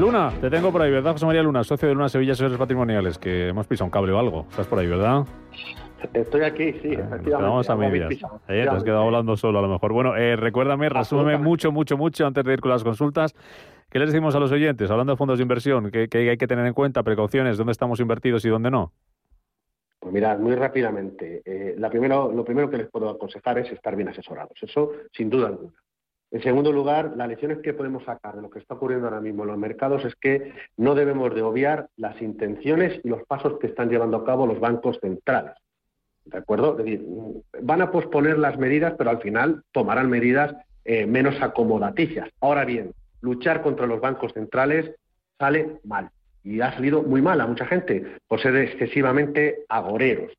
[0.00, 3.18] Luna, te tengo por ahí, ¿verdad, José María Luna, socio de Luna Sevilla Asesores Patrimoniales?
[3.18, 4.46] Que hemos pisado un cable o algo.
[4.48, 5.26] Estás por ahí, ¿verdad?
[6.14, 7.30] Estoy aquí, sí, Eh, efectivamente.
[7.32, 8.10] Vamos a medias.
[8.48, 9.92] Eh, te has quedado hablando solo a lo mejor.
[9.92, 13.34] Bueno, eh, recuérdame, resúmeme mucho, mucho, mucho antes de ir con las consultas.
[13.90, 14.90] ¿Qué les decimos a los oyentes?
[14.90, 17.02] Hablando de fondos de inversión, ¿qué, qué hay que tener en cuenta?
[17.02, 18.92] Precauciones, ¿dónde estamos invertidos y dónde no?
[19.98, 21.42] Pues mirad, muy rápidamente.
[21.44, 24.56] eh, la primero, lo primero que les puedo aconsejar es estar bien asesorados.
[24.62, 25.74] Eso, sin duda alguna.
[26.32, 29.42] En segundo lugar, las lecciones que podemos sacar de lo que está ocurriendo ahora mismo
[29.42, 33.66] en los mercados es que no debemos de obviar las intenciones y los pasos que
[33.66, 35.54] están llevando a cabo los bancos centrales.
[36.24, 36.78] ¿De acuerdo?
[36.78, 37.04] Es decir,
[37.62, 40.54] van a posponer las medidas, pero al final tomarán medidas
[40.84, 42.28] eh, menos acomodaticias.
[42.40, 44.94] Ahora bien, luchar contra los bancos centrales
[45.38, 46.10] sale mal.
[46.44, 50.32] Y ha salido muy mal a mucha gente por ser excesivamente agoreros.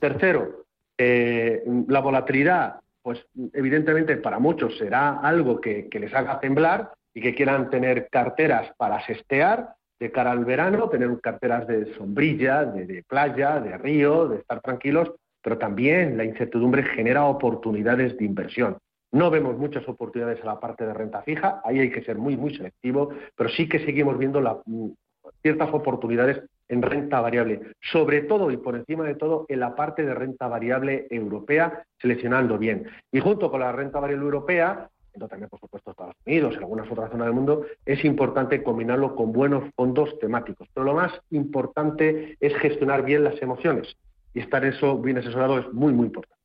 [0.00, 0.64] Tercero,
[0.96, 7.36] eh, la volatilidad, pues evidentemente para muchos será algo que, les haga temblar y que
[7.36, 13.60] quieran tener carteras para sestear de cara al verano, tener carteras de sombrilla, de, playa,
[13.60, 18.76] de río, de estar tranquilos, pero también la incertidumbre genera oportunidades de inversión.
[19.12, 22.36] No vemos muchas oportunidades a la parte de renta fija, ahí hay que ser muy,
[22.36, 24.88] muy selectivo, pero sí que seguimos viendo mm,
[25.42, 30.04] ciertas oportunidades en renta variable, sobre todo y por encima de todo en la parte
[30.04, 32.86] de renta variable europea, seleccionando bien.
[33.12, 34.88] Y junto con la renta variable europea,
[35.28, 39.32] también por supuesto Estados Unidos y algunas otras zonas del mundo, es importante combinarlo con
[39.32, 40.68] buenos fondos temáticos.
[40.74, 43.96] Pero lo más importante es gestionar bien las emociones
[44.34, 46.36] y estar eso bien asesorado es muy, muy importante.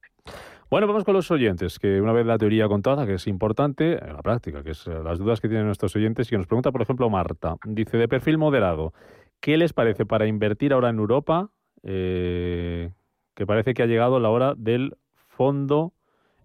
[0.70, 4.14] Bueno, vamos con los oyentes, que una vez la teoría contada, que es importante, en
[4.14, 6.82] la práctica, que es las dudas que tienen nuestros oyentes, y que nos pregunta, por
[6.82, 8.94] ejemplo, Marta, dice, de perfil moderado,
[9.42, 11.50] ¿qué les parece para invertir ahora en Europa?
[11.84, 12.92] Eh,
[13.34, 14.96] que parece que ha llegado la hora del
[15.30, 15.94] fondo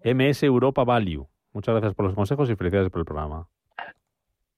[0.03, 1.27] MS Europa Value.
[1.53, 3.47] Muchas gracias por los consejos y felicidades por el programa.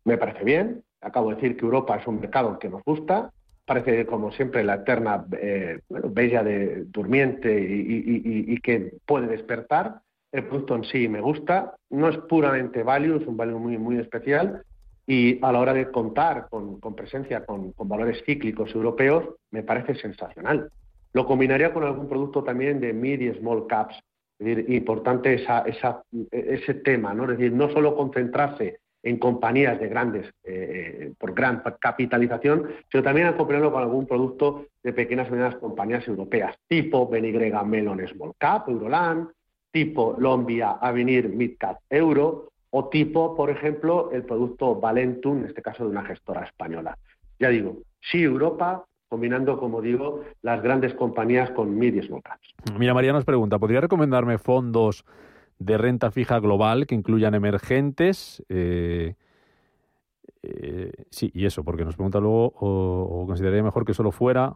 [0.05, 0.83] Me parece bien.
[1.01, 3.31] Acabo de decir que Europa es un mercado que nos gusta.
[3.65, 10.01] Parece, como siempre, la eterna eh, bella de durmiente y- y que puede despertar.
[10.31, 11.75] El producto en sí me gusta.
[11.89, 14.63] No es puramente value, es un value muy, muy especial.
[15.09, 20.69] Y a la hora de contar con, presencia con, valores cíclicos europeos, me parece sensacional.
[21.13, 23.95] Lo combinaría con algún producto también de mid y small caps.
[24.37, 25.43] Es decir, importante
[26.31, 27.25] ese tema, ¿no?
[27.25, 33.71] Decir, no solo concentrarse en compañías de grandes, eh, por gran capitalización, sino también acompañarlo
[33.71, 39.29] con algún producto de pequeñas y medianas compañías europeas, tipo Benigrega Melon Small Cap, Euroland,
[39.71, 45.61] tipo Lombia Avenir Mid Cap Euro, o tipo, por ejemplo, el producto Valentum, en este
[45.61, 46.97] caso de una gestora española.
[47.39, 52.53] Ya digo, sí Europa, combinando, como digo, las grandes compañías con mid y small caps.
[52.77, 55.05] Mira, María nos pregunta, ¿podría recomendarme fondos
[55.57, 58.43] de renta fija global que incluyan emergentes?
[58.49, 59.15] Eh,
[60.43, 64.55] eh, sí, y eso, porque nos pregunta luego, o, o consideraría mejor que solo fuera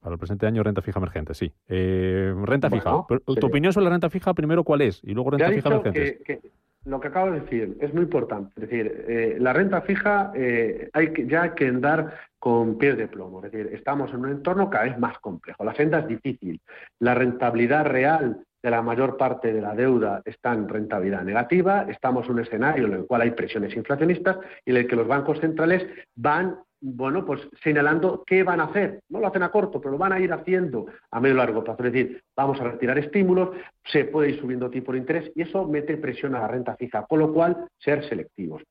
[0.00, 1.52] para el presente año renta fija emergente, sí.
[1.68, 3.06] Eh, renta Bueno, fija.
[3.08, 5.00] Pero, ¿Tu opinión sobre la renta fija primero cuál es?
[5.02, 6.18] Y luego renta fija dicho emergentes.
[6.24, 6.50] que, que
[6.88, 8.52] lo que acabo de decir es muy importante.
[8.56, 12.96] Es decir, eh, la renta fija eh, hay que, ya hay que andar con pies
[12.96, 13.44] de plomo.
[13.44, 15.64] Es decir, estamos en un entorno cada vez más complejo.
[15.64, 16.60] La senda es difícil.
[17.00, 21.86] La rentabilidad real de la mayor parte de la deuda está en rentabilidad negativa.
[21.88, 25.06] Estamos en un escenario en el cual hay presiones inflacionistas y en el que los
[25.06, 29.00] bancos centrales van bueno, pues señalando qué van a hacer.
[29.08, 31.84] No lo hacen a corto, pero lo van a ir haciendo a medio largo plazo.
[31.84, 33.50] Es decir, vamos a retirar estímulos,
[33.84, 37.06] se puede ir subiendo tipo de interés y eso mete presión a la renta fija,
[37.06, 38.62] con lo cual ser selectivos.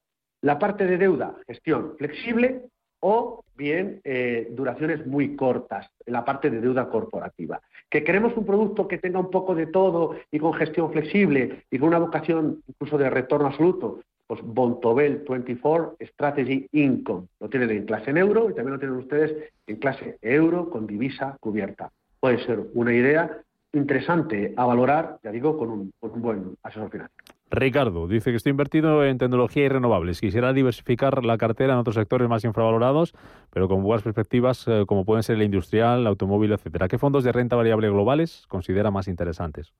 [0.41, 2.63] La parte de deuda, gestión flexible
[2.99, 7.59] o bien eh, duraciones muy cortas, la parte de deuda corporativa.
[7.89, 11.79] Que queremos un producto que tenga un poco de todo y con gestión flexible y
[11.79, 17.27] con una vocación incluso de retorno absoluto, pues Bontobel 24 Strategy Income.
[17.39, 20.85] Lo tienen en clase en euro y también lo tienen ustedes en clase euro con
[20.85, 21.91] divisa cubierta.
[22.19, 23.41] Puede ser una idea
[23.73, 27.23] interesante a valorar, ya digo, con un, buen asesor financiero.
[27.49, 30.19] Ricardo dice que estoy invertido en tecnología y renovables.
[30.19, 33.13] Quisiera diversificar la cartera en otros sectores más infravalorados,
[33.51, 36.89] pero con buenas perspectivas eh, como pueden ser el industrial, el automóvil, etcétera.
[36.89, 39.71] ¿Qué fondos de renta variable globales considera más interesantes?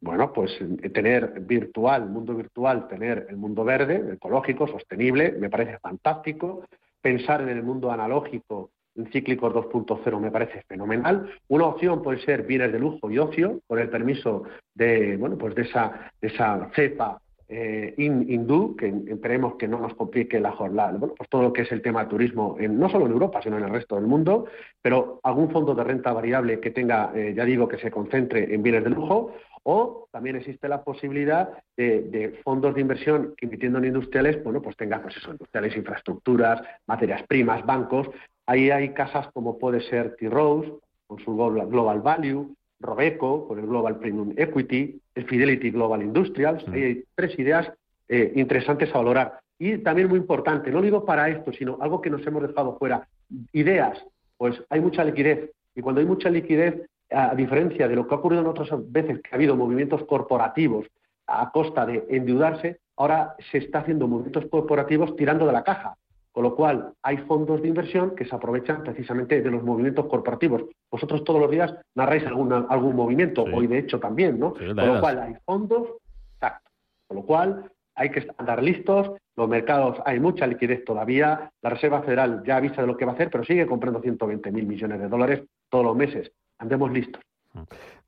[0.00, 0.50] Bueno, pues
[0.82, 6.64] eh, tener virtual, mundo virtual, tener el mundo verde, ecológico, sostenible, me parece fantástico.
[7.02, 11.30] Pensar en el mundo analógico, en cíclicos 2.0, me parece fenomenal.
[11.48, 14.44] Una opción puede ser bienes de lujo y ocio, con el permiso
[14.74, 19.80] de, bueno, pues de esa, de esa cepa eh, in- hindú, que esperemos que no
[19.80, 22.88] nos complique la jornada, bueno, pues todo lo que es el tema turismo, en, no
[22.88, 24.44] solo en Europa, sino en el resto del mundo,
[24.80, 28.62] pero algún fondo de renta variable que tenga, eh, ya digo, que se concentre en
[28.62, 29.32] bienes de lujo,
[29.62, 34.76] O también existe la posibilidad de, fondos de inversión que invirtiendo en industriales, bueno, pues
[34.76, 38.08] tengan pues eso, industriales, infraestructuras, materias primas, bancos.
[38.46, 40.72] Ahí hay casas como puede ser T-Rose,
[41.06, 46.66] con su Global Value, Robeco, con el Global Premium Equity, el Fidelity Global Industrials.
[46.68, 47.70] Ahí hay tres ideas
[48.08, 49.40] eh, interesantes a valorar.
[49.58, 53.06] Y también muy importante, no digo para esto, sino algo que nos hemos dejado fuera,
[53.52, 54.02] ideas,
[54.38, 55.50] pues hay mucha liquidez.
[55.74, 59.20] Y cuando hay mucha liquidez, a diferencia de lo que ha ocurrido en otras veces,
[59.20, 60.86] que ha habido movimientos corporativos
[61.26, 65.96] a costa de endeudarse, ahora se está haciendo movimientos corporativos tirando de la caja.
[66.32, 70.62] Con lo cual, hay fondos de inversión que se aprovechan precisamente de los movimientos corporativos.
[70.88, 74.54] Vosotros todos los días narráis algún movimiento, hoy de hecho también, ¿no?
[74.54, 75.88] Con lo cual, hay fondos,
[76.34, 76.70] exacto.
[77.08, 82.02] Con lo cual, hay que andar listos, los mercados hay mucha liquidez todavía, la Reserva
[82.02, 85.00] Federal ya avisa de lo que va a hacer, pero sigue comprando 120 mil millones
[85.00, 86.30] de dólares todos los meses.
[86.60, 87.20] Andemos listos.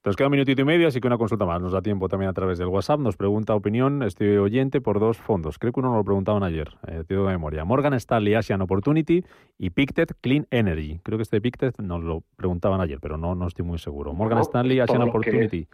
[0.05, 1.61] Nos queda un minutito y medio, así que una consulta más.
[1.61, 3.01] Nos da tiempo también a través del WhatsApp.
[3.01, 5.59] Nos pregunta opinión este oyente por dos fondos.
[5.59, 7.65] Creo que uno nos lo preguntaban ayer, eh, de memoria.
[7.65, 9.25] Morgan Stanley Asian Opportunity
[9.59, 11.01] y Pictet Clean Energy.
[11.03, 14.13] Creo que este Pictet nos lo preguntaban ayer, pero no, no estoy muy seguro.
[14.13, 15.67] Morgan Stanley Asian Opportunity.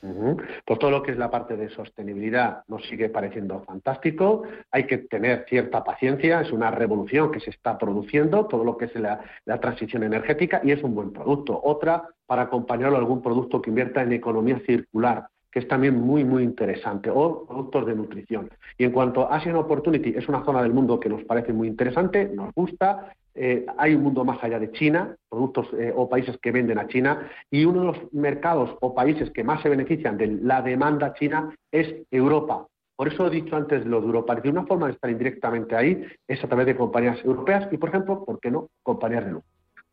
[0.00, 4.42] Pues todo lo que es la parte de sostenibilidad nos sigue pareciendo fantástico.
[4.70, 8.86] Hay que tener cierta paciencia, es una revolución que se está produciendo, todo lo que
[8.86, 9.20] es la,
[9.60, 11.58] transición energética y es un buen producto.
[11.62, 16.42] Otra, para acompañarlo algún producto que invierta en economía circular que es también muy, muy
[16.42, 18.50] interesante, o productos de nutrición.
[18.76, 21.66] Y en cuanto a Asian Opportunity, es una zona del mundo que nos parece muy
[21.66, 26.38] interesante, nos gusta, eh, hay un mundo más allá de China, productos eh, o países
[26.38, 30.16] que venden a China, y uno de los mercados o países que más se benefician
[30.16, 32.66] de la demanda china es Europa.
[32.96, 34.34] Por eso he dicho antes lo de Europa.
[34.36, 37.90] De una forma de estar indirectamente ahí es a través de compañías europeas y, por
[37.90, 38.68] ejemplo, ¿por qué no?
[38.82, 39.44] Compañías de luz.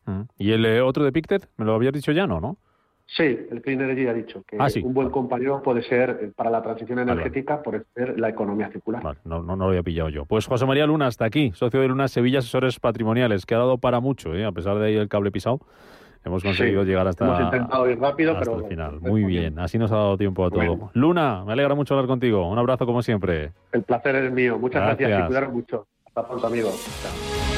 [0.05, 0.21] Mm.
[0.37, 1.49] ¿Y el eh, otro de Pictet?
[1.57, 2.39] ¿Me lo habías dicho ya, no?
[2.39, 2.57] ¿no?
[3.15, 6.49] Sí, el Clean Energy ha dicho que ah, un buen compañero puede ser eh, para
[6.49, 9.03] la transición energética, por ser la economía circular.
[9.23, 10.25] no, no, lo había pillado yo.
[10.25, 13.77] Pues José María Luna, hasta aquí, socio de Luna Sevilla Asesores Patrimoniales, que ha dado
[13.77, 14.45] para mucho, ¿eh?
[14.45, 15.59] a pesar de ahí el cable pisado.
[16.25, 18.99] Hemos conseguido llegar hasta, hemos intentado ir rápido, pero el final.
[19.01, 20.89] Muy bien, así nos ha dado tiempo a todo.
[20.93, 22.49] Luna, me alegra mucho hablar contigo.
[22.49, 23.51] Un abrazo como siempre.
[23.73, 24.57] El placer es mío.
[24.57, 25.87] Muchas gracias, y cuidaros mucho.
[26.05, 26.73] Hasta pronto, amigos.
[27.03, 27.52] Chao.